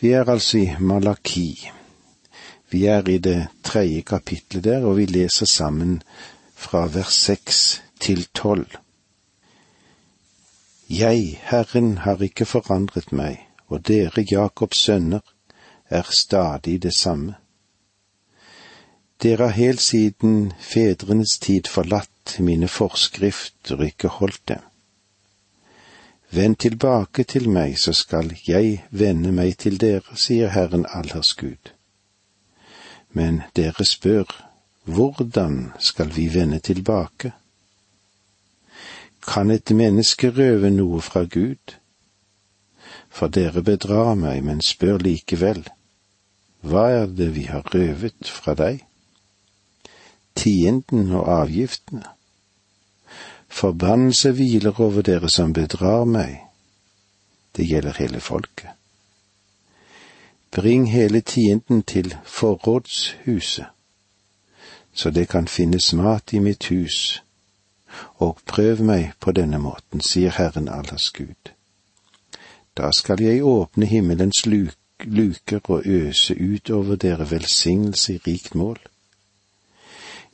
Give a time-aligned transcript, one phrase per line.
[0.00, 1.70] Vi er altså i Malaki.
[2.70, 6.02] Vi er i det tredje kapitlet der, og vi leser sammen
[6.54, 8.76] fra vers seks til tolv.
[10.90, 15.20] Jeg, Herren, har ikke forandret meg, og dere, Jakobs sønner,
[15.90, 17.34] er stadig det samme.
[19.22, 24.67] Dere har helt siden fedrenes tid forlatt mine forskrifter og ikke holdt dem.
[26.30, 31.72] Vend tilbake til meg, så skal jeg vende meg til dere, sier Herren Allers Gud.
[33.16, 34.28] Men dere spør,
[34.84, 37.32] hvordan skal vi vende tilbake?
[39.24, 41.74] Kan et menneske røve noe fra Gud?
[43.08, 45.64] For dere bedrar meg, men spør likevel,
[46.60, 48.84] hva er det vi har røvet fra deg?
[50.36, 52.17] Tienden og avgiftene
[53.48, 56.40] Forbannelse hviler over dere som bedrar meg.
[57.56, 58.70] Det gjelder hele folket.
[60.50, 63.66] Bring hele tienden til forrådshuset,
[64.92, 67.22] så det kan finnes mat i mitt hus,
[68.16, 71.52] og prøv meg på denne måten, sier Herren Allers Gud.
[72.76, 74.46] Da skal jeg åpne himmelens
[75.04, 78.78] luker og øse ut over dere velsignelse i rikt mål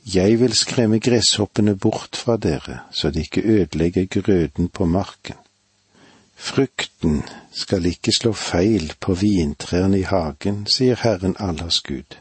[0.05, 5.35] jeg vil skremme gresshoppene bort fra dere, så de ikke ødelegger grøden på marken.
[6.35, 12.19] Frukten skal ikke slå feil på vintrærne i hagen, sier Herren Allers Gud.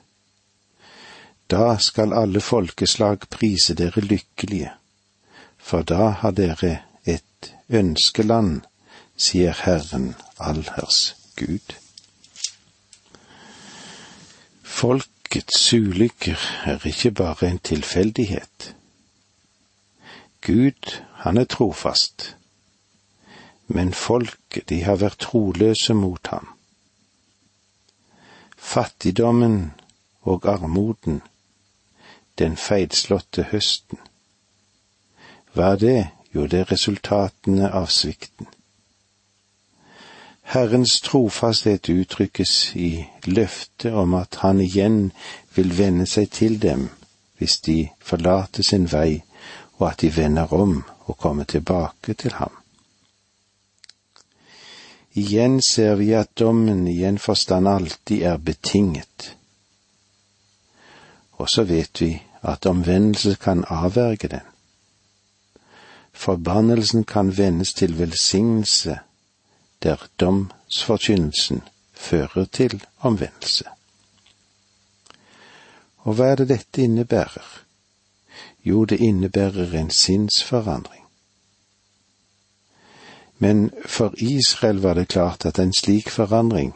[1.50, 4.70] Da skal alle folkeslag prise dere lykkelige,
[5.58, 8.62] for da har dere et ønskeland,
[9.16, 11.74] sier Herren Allers Gud.
[14.62, 18.76] Folk Folkets ulykker er ikke bare en tilfeldighet.
[20.40, 22.36] Gud, han er trofast,
[23.66, 26.48] men folket, de har vært troløse mot ham.
[28.58, 29.72] Fattigdommen
[30.22, 31.22] og armoden,
[32.38, 33.98] den feilslåtte høsten.
[35.54, 35.98] Hva er det?
[36.34, 38.46] Jo, det er resultatene av svikten.
[40.44, 44.98] Herrens trofasthet uttrykkes i løftet om at han igjen
[45.56, 46.90] vil vende seg til dem
[47.40, 49.22] hvis de forlater sin vei,
[49.80, 52.52] og at de vender om og kommer tilbake til ham.
[55.14, 59.36] Igjen ser vi at dommen i en forstand alltid er betinget.
[61.32, 62.12] Og så vet vi
[62.42, 64.46] at omvendelse kan avverge den.
[66.12, 68.98] Forbannelsen kan vendes til velsignelse
[69.84, 71.62] der domsforkynnelsen
[71.92, 73.64] fører til omvendelse.
[76.04, 77.50] Og hva er det dette innebærer?
[78.64, 81.04] Jo, det innebærer en sinnsforandring.
[83.38, 86.74] Men for Israel var det klart at en slik forandring,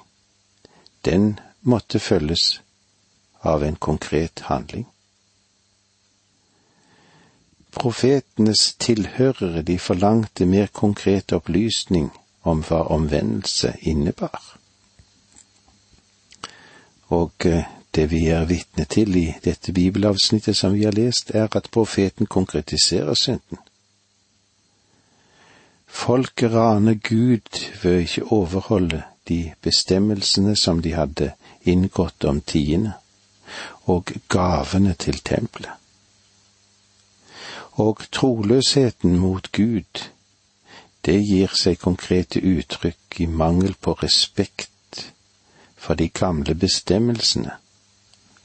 [1.05, 2.63] den måtte følges
[3.41, 4.89] av en konkret handling.
[7.73, 12.11] Profetenes tilhørere de forlangte mer konkret opplysning
[12.43, 14.43] om hva omvendelse innebar.
[17.09, 21.49] Og eh, det vi er vitne til i dette bibelavsnittet som vi har lest, er
[21.57, 23.59] at profeten konkretiserer synden.
[25.89, 31.33] Folket raner Gud ved ikke overholde de bestemmelsene som de hadde
[31.65, 32.93] inngått om tiende,
[33.89, 35.73] og gavene til tempelet.
[37.73, 40.09] Og troløsheten mot Gud
[41.07, 45.05] det gir seg konkrete uttrykk i mangel på respekt
[45.77, 47.55] for de gamle bestemmelsene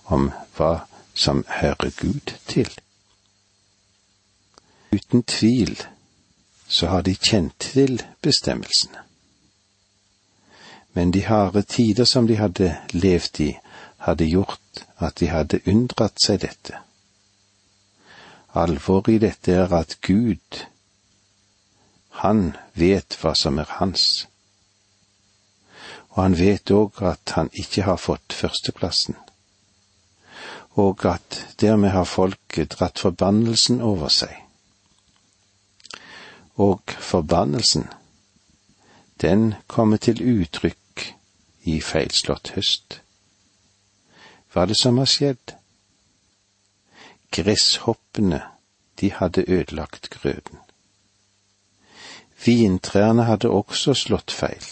[0.05, 0.73] om hva
[1.13, 2.69] som hører Gud til.
[4.93, 5.81] Uten tvil
[6.67, 9.01] så har de kjent til bestemmelsene.
[10.93, 13.51] Men de harde tider som de hadde levd i,
[13.97, 16.77] hadde gjort at de hadde unndratt seg dette.
[18.53, 20.65] Alvoret i dette er at Gud
[22.21, 24.27] han vet hva som er hans.
[26.13, 29.17] Og han vet òg at han ikke har fått førsteplassen,
[30.77, 34.35] og at dermed har folket dratt forbannelsen over seg.
[36.61, 37.87] Og forbannelsen,
[39.21, 41.07] den kommer til uttrykk
[41.65, 42.99] i feilslått høst.
[44.53, 45.55] Hva er det som har skjedd?
[47.33, 48.43] Gresshoppene,
[49.01, 50.61] de hadde ødelagt grøden.
[52.45, 54.65] Vintrærne hadde også slått feil.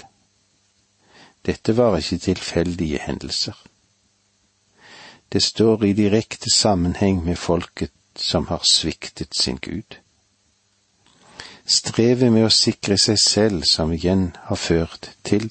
[1.45, 3.57] Dette var ikke tilfeldige hendelser.
[5.31, 9.97] Det står i direkte sammenheng med folket som har sviktet sin Gud.
[11.65, 15.47] Strevet med å sikre seg selv som igjen har ført til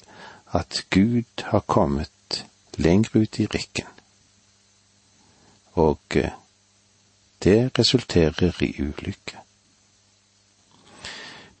[0.53, 2.43] at Gud har kommet
[2.77, 3.87] lenger ut i rikken.
[5.73, 6.35] Og eh,
[7.43, 9.39] det resulterer i ulykke.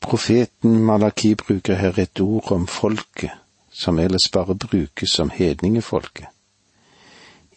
[0.01, 3.31] Profeten Malaki bruker her et ord om folket
[3.71, 6.25] som ellers bare brukes som hedningefolket.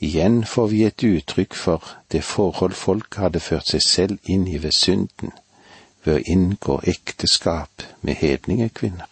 [0.00, 4.58] Igjen får vi et uttrykk for det forhold folket hadde ført seg selv inn i
[4.62, 5.32] ved synden,
[6.04, 9.08] ved å inngå ekteskap med hedningekvinner.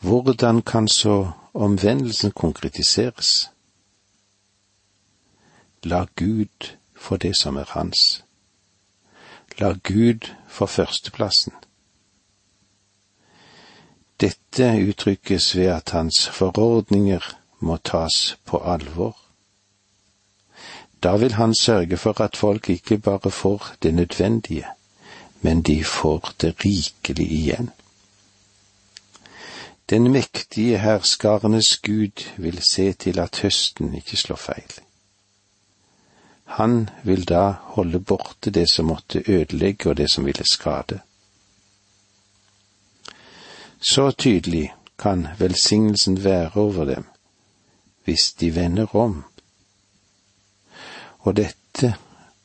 [0.00, 3.50] Hvordan kan så omvendelsen konkretiseres?
[5.82, 8.22] La Gud få det som er hans.
[9.58, 11.52] La Gud få førsteplassen.
[14.20, 17.24] Dette uttrykkes ved at hans forordninger
[17.60, 19.16] må tas på alvor.
[21.02, 24.66] Da vil han sørge for at folk ikke bare får det nødvendige,
[25.40, 27.70] men de får det rikelig igjen.
[29.90, 34.87] Den mektige herskarenes Gud vil se til at høsten ikke slår feil.
[36.48, 41.00] Han vil da holde borte det som måtte ødelegge og det som ville skade.
[43.80, 47.04] Så tydelig kan velsignelsen være over dem
[48.04, 49.24] hvis de vender om.
[51.18, 51.94] Og dette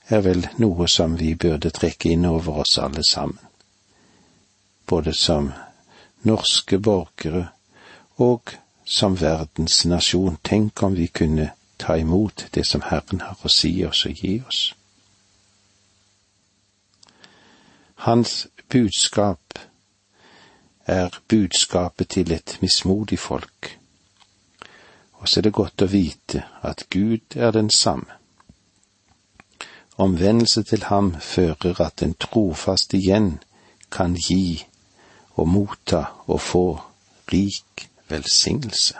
[0.09, 3.39] er vel noe som vi burde trekke inn over oss alle sammen,
[4.85, 5.53] både som
[6.27, 7.47] norske borgere
[8.19, 8.51] og
[8.85, 10.37] som verdens nasjon.
[10.43, 11.53] Tenk om vi kunne
[11.83, 14.61] ta imot det som Herren har å si oss og gi oss.
[18.07, 19.59] Hans budskap
[20.87, 23.77] er budskapet til et mismodig folk,
[25.13, 28.19] og så er det godt å vite at Gud er den samme.
[29.97, 33.37] Omvendelse til ham fører at en trofast igjen
[33.91, 34.63] kan gi
[35.35, 36.67] og motta og få
[37.31, 38.97] rik velsignelse.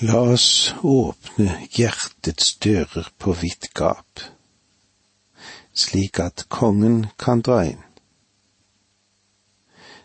[0.00, 4.20] La oss åpne hjertets dører på vidt gap,
[5.72, 7.80] slik at kongen kan dra inn.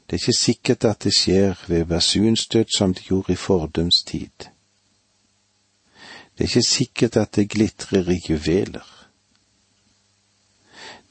[0.08, 4.48] Det er ikke sikkert at det skjer ved basunstøt som det gjorde i fordums tid.
[6.38, 8.88] Det er ikke sikkert at det glitrer i juveler.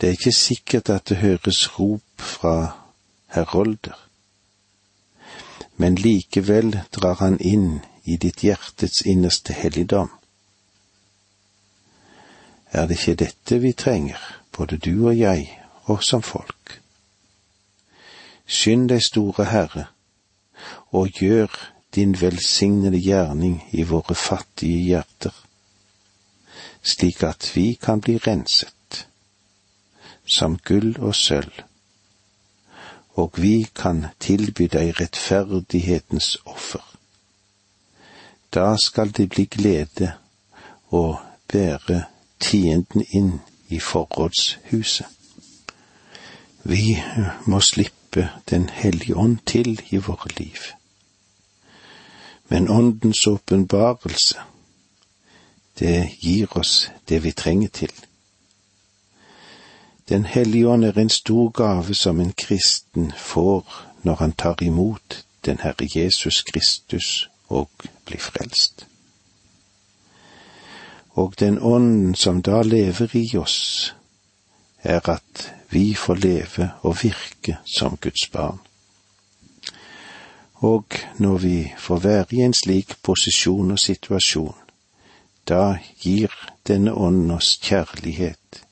[0.01, 2.57] Det er ikke sikkert at det høres rop fra
[3.37, 4.09] herolder.
[5.77, 10.11] Men likevel drar han inn i ditt hjertets innerste helligdom.
[12.73, 14.19] Er det ikke dette vi trenger,
[14.57, 15.47] både du og jeg,
[15.91, 16.81] og som folk?
[18.47, 19.87] Skynd deg, store Herre,
[20.91, 21.55] og gjør
[21.95, 25.35] din velsignede gjerning i våre fattige hjerter,
[26.83, 29.07] slik at vi kan bli renset,
[30.27, 31.63] som gull og sølv,
[33.15, 36.90] og vi kan tilby deg rettferdighetens offer
[38.55, 40.13] da skal det bli glede
[40.91, 41.21] å
[41.53, 42.05] bære
[42.41, 43.33] tienden inn
[43.69, 45.07] i forrådshuset.
[46.63, 47.03] Vi
[47.47, 50.59] må slippe Den hellige ånd til i våre liv.
[52.49, 54.39] Men åndens åpenbarelse,
[55.79, 57.93] det gir oss det vi trenger til.
[60.09, 65.25] Den hellige ånd er en stor gave som en kristen får når han tar imot
[65.47, 67.71] den Herre Jesus Kristus og
[68.07, 68.87] bli frelst.
[71.11, 73.95] Og den ånden som da lever i oss,
[74.83, 78.61] er at vi får leve og virke som Guds barn.
[80.55, 80.85] Og
[81.19, 84.57] når vi får være i en slik posisjon og situasjon,
[85.49, 86.33] da gir
[86.69, 88.65] denne ånden oss kjærlighet,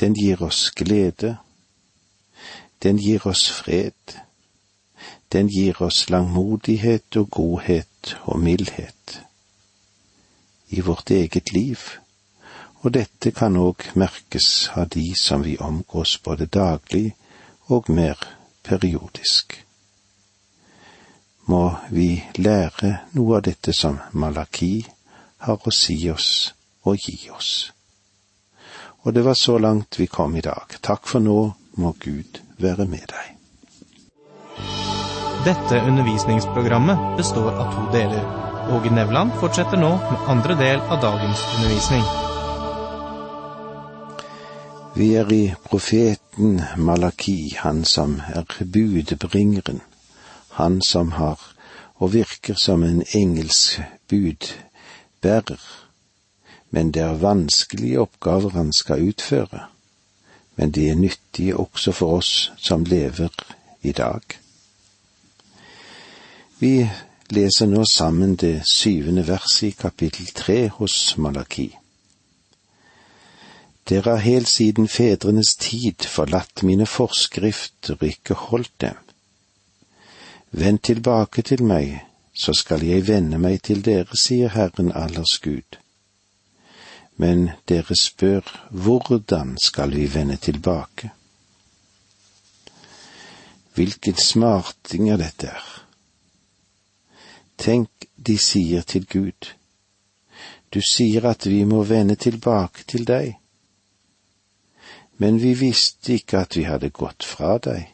[0.00, 1.36] den gir oss glede,
[2.82, 4.23] den gir oss fred,
[5.34, 9.20] den gir oss langmodighet og godhet og mildhet
[10.70, 11.78] i vårt eget liv,
[12.82, 17.14] og dette kan òg merkes av de som vi omgås både daglig
[17.72, 18.20] og mer
[18.62, 19.58] periodisk.
[21.46, 24.74] Må vi lære noe av dette som Malaki
[25.46, 26.30] har å si oss
[26.84, 27.52] og gi oss.
[29.04, 30.78] Og det var så langt vi kom i dag.
[30.80, 31.38] Takk for nå,
[31.76, 33.33] må Gud være med deg.
[35.44, 38.24] Dette undervisningsprogrammet består av to deler.
[38.72, 42.04] Åge Nevland fortsetter nå med andre del av dagens undervisning.
[44.96, 49.82] Vi er i profeten Malaki, han som er budbringeren,
[50.56, 51.42] han som har
[52.00, 55.60] og virker som en engelsk budbærer.
[56.70, 59.66] Men det er vanskelige oppgaver han skal utføre,
[60.56, 63.28] men de er nyttige også for oss som lever
[63.82, 64.40] i dag.
[66.58, 66.90] Vi
[67.34, 71.72] leser nå sammen det syvende verset i kapittel tre hos Malaki.
[73.88, 79.00] Dere har helt siden fedrenes tid forlatt mine forskrifter og ikke holdt dem.
[80.50, 81.98] Vend tilbake til meg,
[82.34, 85.78] så skal jeg vende meg til dere, sier Herren allers Gud.
[87.16, 91.10] Men dere spør, hvordan skal vi vende tilbake?
[93.74, 95.83] Hvilken smarting er dette er.
[97.64, 99.54] Tenk, de sier til Gud,
[100.74, 103.38] du sier at vi må vende tilbake til deg,
[105.16, 107.86] men vi visste ikke at vi hadde gått fra deg.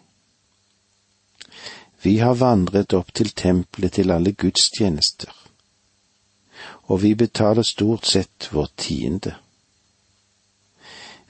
[2.02, 5.30] Vi har vandret opp til tempelet til alle gudstjenester,
[6.90, 9.36] og vi betaler stort sett vår tiende.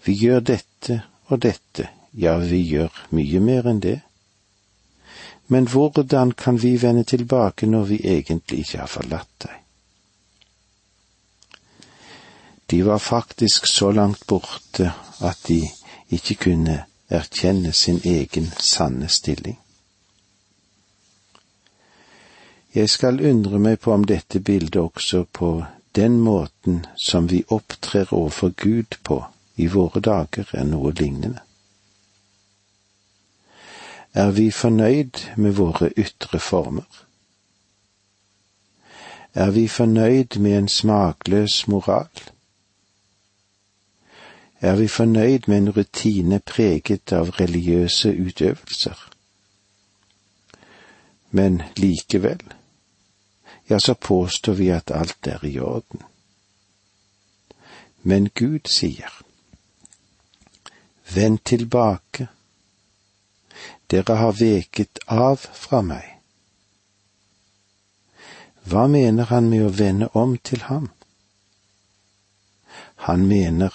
[0.07, 3.99] Vi gjør dette og dette, ja, vi gjør mye mer enn det.
[5.53, 9.57] Men hvordan kan vi vende tilbake når vi egentlig ikke har forlatt deg?
[12.71, 14.93] De var faktisk så langt borte
[15.27, 15.65] at de
[16.15, 16.77] ikke kunne
[17.11, 19.59] erkjenne sin egen sanne stilling.
[22.75, 25.65] Jeg skal undre meg på om dette bildet også på
[25.99, 29.25] den måten som vi opptrer overfor Gud på
[29.57, 31.43] i våre dager, er noe lignende.
[34.15, 37.07] Er vi fornøyd med våre ytre former?
[39.35, 42.09] Er vi fornøyd med en smakløs moral?
[44.61, 49.11] Er vi fornøyd med en rutine preget av religiøse utøvelser?
[51.31, 52.43] Men likevel,
[53.71, 56.03] ja, så påstår vi at alt er i orden.
[58.03, 59.23] Men Gud sier,
[61.15, 62.29] Vend tilbake,
[63.91, 66.07] dere har veket av fra meg.
[68.71, 70.91] Hva mener han med å vende om til ham?
[73.09, 73.75] Han mener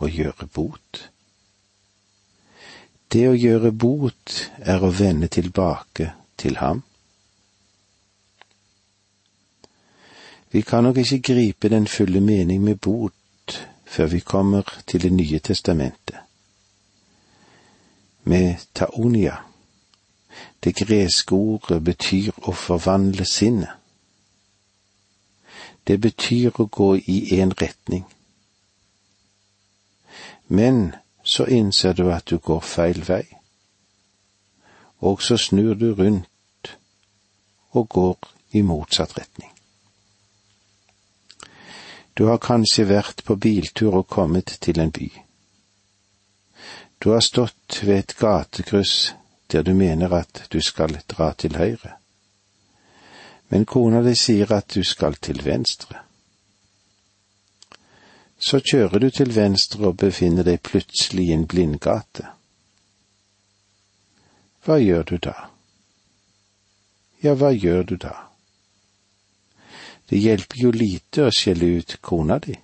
[0.00, 1.08] å gjøre bot.
[3.10, 6.84] Det å gjøre bot er å vende tilbake til ham.
[10.50, 13.14] Vi kan nok ikke gripe den fulle mening med bot
[13.90, 16.16] før vi kommer til Det nye testamentet.
[18.22, 19.49] Med taonia,
[20.64, 23.76] det greske ordet betyr å forvandle sinnet.
[25.86, 28.04] Det betyr å gå i en retning.
[30.48, 30.94] Men
[31.24, 33.24] så innser du at du går feil vei,
[35.00, 36.74] og så snur du rundt
[37.70, 39.50] og går i motsatt retning.
[42.18, 45.08] Du har kanskje vært på biltur og kommet til en by.
[47.00, 49.14] Du har stått ved et gatekryss
[49.52, 51.96] der du mener at du skal dra til høyre,
[53.48, 55.98] men kona di sier at du skal til venstre.
[58.38, 62.30] Så kjører du til venstre og befinner deg plutselig i en blindgate.
[64.64, 65.34] Hva gjør du da?
[67.20, 68.14] Ja, hva gjør du da?
[70.08, 72.56] Det hjelper jo lite å skjelle ut kona di.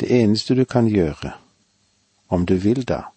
[0.00, 1.32] Det eneste du kan gjøre,
[2.28, 3.10] om du vil da,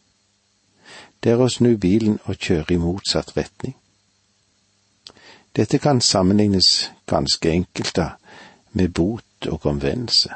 [1.24, 3.76] det er å snu bilen og kjøre i motsatt retning.
[5.56, 8.10] Dette kan sammenlignes ganske enkelt da
[8.74, 10.34] med bot og omvendelse.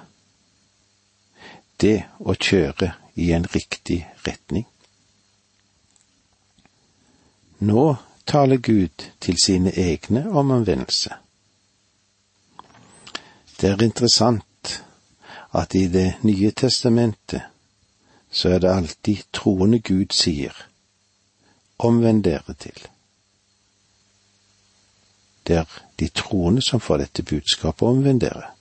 [1.81, 4.65] Det å kjøre i en riktig retning.
[7.59, 11.13] Nå taler Gud til sine egne om omvendelse.
[13.57, 14.83] Det er interessant
[15.53, 17.41] at i Det nye testamentet
[18.31, 20.53] så er det alltid troende Gud sier,
[21.79, 22.87] omvend dere til.
[25.47, 28.51] Det er de troende som får dette budskapet, omvend dere.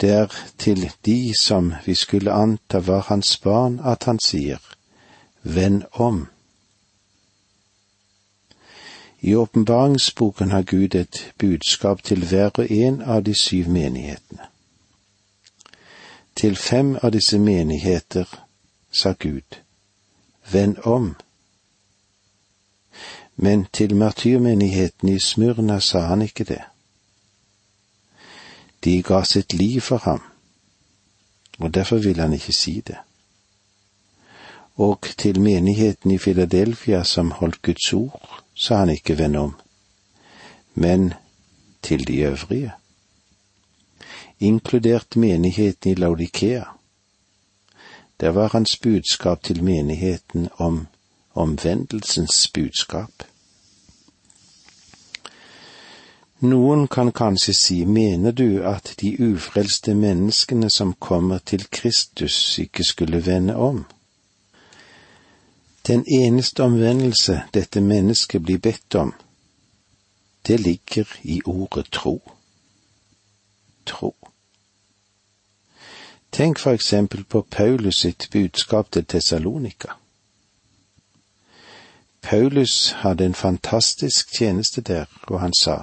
[0.00, 4.58] Det er til de som vi skulle anta var hans barn, at han sier,
[5.42, 6.26] vend om.
[9.20, 14.44] I åpenbaringsboken har Gud et budskap til hver og en av de syv menighetene.
[16.36, 18.28] Til fem av disse menigheter
[18.92, 19.56] sa Gud,
[20.52, 21.14] vend om.
[23.36, 26.62] Men til martyrmenigheten i Smyrna sa han ikke det.
[28.84, 30.22] De ga sitt liv for ham,
[31.58, 32.96] og derfor ville han ikke si det.
[34.76, 39.54] Og til menigheten i Filadelfia som holdt Guds ord, sa han ikke vend om,
[40.74, 41.14] men
[41.82, 42.72] til de øvrige,
[44.40, 46.75] inkludert menigheten i Laudikea.
[48.20, 50.86] Der var hans budskap til menigheten om
[51.34, 53.10] omvendelsens budskap.
[56.40, 62.84] Noen kan kanskje si, mener du at de ufrelste menneskene som kommer til Kristus, ikke
[62.84, 63.84] skulle vende om?
[65.86, 69.14] Den eneste omvendelse dette mennesket blir bedt om,
[70.46, 72.20] det ligger i ordet tro.
[73.86, 74.14] Tro.
[76.32, 79.88] Tenk for eksempel på Paulus sitt budskap til Tessalonika.
[82.22, 85.82] Paulus hadde en fantastisk tjeneste der, og han sa,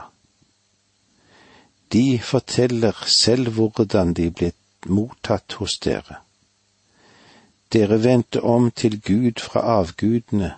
[1.94, 4.52] De forteller selv hvordan de ble
[4.86, 6.16] mottatt hos dere.
[7.74, 10.54] Dere vendte om til Gud fra avgudene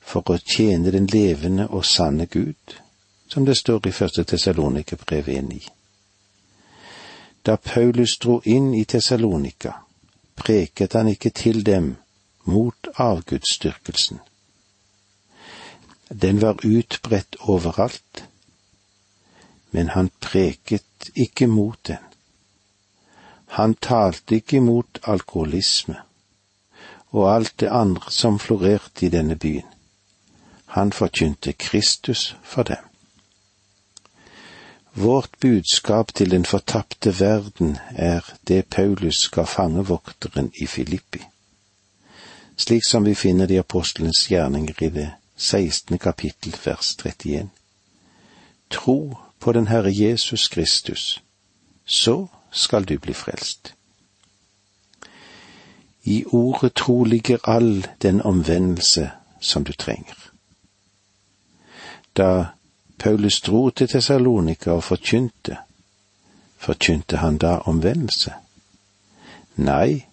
[0.00, 2.76] for å tjene den levende og sanne Gud,
[3.28, 5.83] som det står i første Tessalonikerbrev 1.9.
[7.46, 9.72] Da Paulus dro inn i Tessalonika,
[10.34, 11.96] preket han ikke til dem
[12.44, 14.20] mot avgudsdyrkelsen
[16.22, 18.24] den var utbredt overalt,
[19.70, 22.02] men han preket ikke mot den.
[23.46, 25.96] Han talte ikke mot alkoholisme
[27.14, 29.66] og alt det andre som florerte i denne byen.
[30.66, 32.93] Han forkynte Kristus for dem.
[34.96, 41.18] Vårt budskap til den fortapte verden er det Paulus ga fangevokteren i Filippi,
[42.56, 45.98] slik som vi finner det i apostelens gjerninger i det 16.
[45.98, 47.50] kapittel vers 31.
[48.70, 51.22] Tro på den Herre Jesus Kristus,
[51.84, 53.74] så skal du bli frelst.
[56.04, 59.10] I ordet tro ligger all den omvendelse
[59.40, 60.30] som du trenger.
[62.16, 62.46] Da
[63.04, 65.56] Paulus dro til Tessalonika og forkynte,
[66.56, 68.32] forkynte han da omvendelse?
[69.56, 70.06] Nei,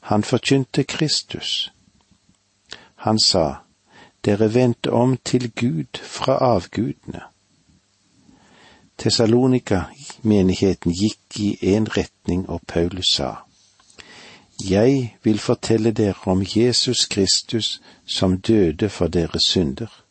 [0.00, 1.72] han forkynte Kristus.
[3.06, 3.44] Han sa,
[4.24, 7.20] dere vendte om til Gud fra avgudene.
[8.98, 13.34] Tessalonika-menigheten gikk i en retning, og Paulus sa,
[14.70, 20.05] Jeg vil fortelle dere om Jesus Kristus som døde for deres synder.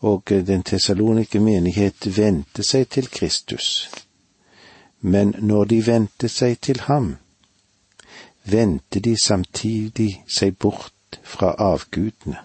[0.00, 3.90] Og den tessalonike menighet vendte seg til Kristus.
[5.00, 7.16] Men når de vendte seg til ham,
[8.44, 12.38] vendte de samtidig seg bort fra avgudene.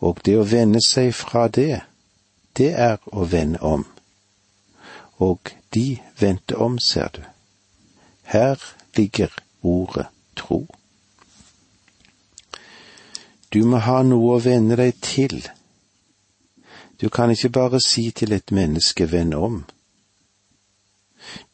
[0.00, 1.82] Og det å vende seg fra det,
[2.56, 3.84] det er å vende om.
[5.20, 7.22] Og de vendte om, ser du.
[8.22, 8.56] Her
[8.96, 10.66] ligger ordet tro.
[13.52, 15.42] Du må ha noe å vende deg til.
[17.00, 19.64] Du kan ikke bare si til et menneske vend om.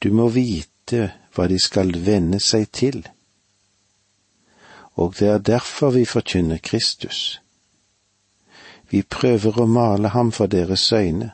[0.02, 3.02] Du må vite hva de skal vende seg til.
[4.96, 7.40] Og det er derfor vi forkynner Kristus.
[8.90, 11.32] Vi prøver å male ham for deres øyne,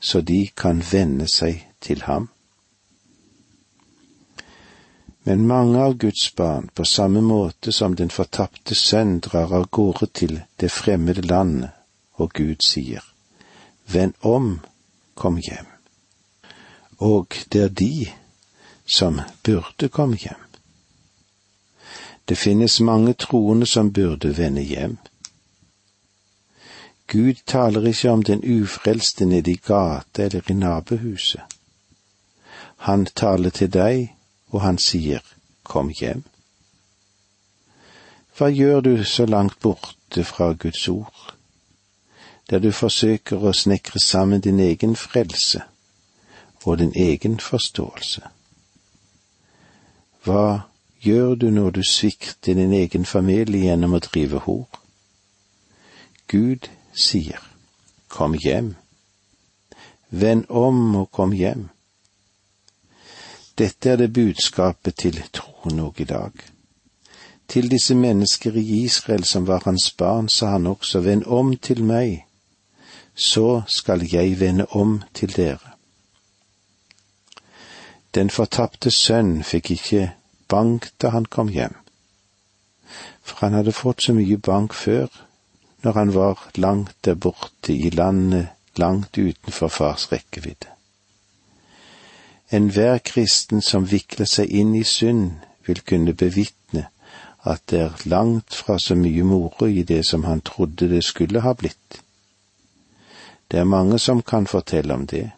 [0.00, 2.28] så de kan vende seg til ham.
[5.24, 10.10] Men mange av Guds barn, på samme måte som den fortapte sønn drar av gårde
[10.12, 11.70] til det fremmede landet,
[12.20, 13.13] og Gud sier,
[13.86, 14.60] Vend om,
[15.14, 15.66] kom hjem.
[16.98, 18.06] Og det er de
[18.86, 20.40] som burde komme hjem.
[22.24, 24.96] Det finnes mange troende som burde vende hjem
[27.06, 31.42] Gud taler ikke om den ufrelste nede i gata eller i nabohuset.
[32.76, 34.14] Han taler til deg,
[34.48, 35.20] og han sier,
[35.62, 36.24] kom hjem.
[38.36, 41.33] Hva gjør du så langt borte fra Guds ord,
[42.50, 45.62] der du forsøker å snekre sammen din egen frelse
[46.64, 48.22] og din egen forståelse?
[50.24, 50.46] Hva
[51.04, 54.68] gjør du når du svikter din egen familie gjennom å drive hor?
[56.28, 57.40] Gud sier,
[58.08, 58.76] Kom hjem.
[60.10, 61.68] Vend om og kom hjem.
[63.58, 66.32] Dette er det budskapet til troen òg i dag.
[67.48, 71.84] Til disse mennesker i Israel som var hans barn, sa han også, Vend om til
[71.84, 72.23] meg,
[73.14, 75.74] så skal jeg vende om til dere.
[78.14, 80.12] Den fortapte sønn fikk ikke
[80.48, 81.74] bank da han kom hjem,
[83.22, 85.08] for han hadde fått så mye bank før,
[85.82, 90.70] når han var langt der borte i landet langt utenfor fars rekkevidde.
[92.50, 95.30] Enhver kristen som vikler seg inn i synd,
[95.66, 96.86] vil kunne bevitne
[97.44, 101.40] at det er langt fra så mye moro i det som han trodde det skulle
[101.40, 102.03] ha blitt.
[103.48, 105.30] Det er mange som kan fortelle om det.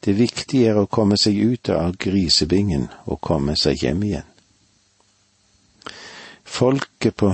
[0.00, 4.28] Det viktige er å komme seg ut av grisebingen og komme seg hjem igjen.
[6.44, 7.32] Folket på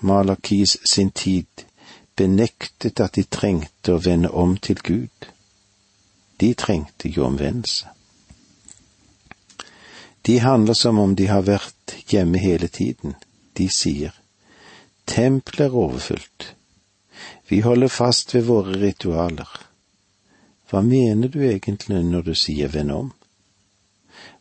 [0.00, 1.66] Malakis sin tid
[2.16, 5.28] benektet at de trengte å vende om til Gud.
[6.40, 7.92] De trengte jo omvendelse.
[10.26, 13.14] De handler som om de har vært hjemme hele tiden.
[13.54, 14.10] De sier,
[15.06, 16.48] tempelet er overfylt.
[17.48, 19.48] Vi holder fast ved våre ritualer.
[20.70, 23.12] Hva mener du egentlig når du sier vend om?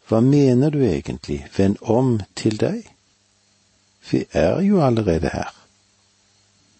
[0.10, 2.84] Hva mener du egentlig, vend om til deg?
[4.10, 5.54] Vi er jo allerede her.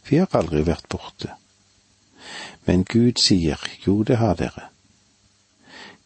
[0.06, 1.34] Vi har aldri vært borte.
[2.66, 4.70] Men Gud sier jo, det har dere.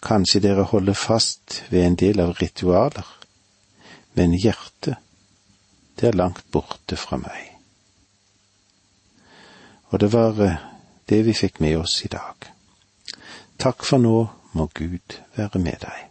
[0.04, 3.08] Kanskje dere holder fast ved en del av ritualer,
[4.16, 4.96] men hjertet,
[6.00, 7.49] det er langt borte fra meg.
[9.90, 10.60] Og det var eh,
[11.10, 12.52] det vi fikk med oss i dag.
[13.60, 16.06] Takk for nå må Gud være med deg.